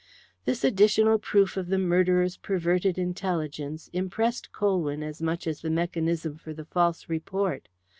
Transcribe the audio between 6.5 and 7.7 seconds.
the false report.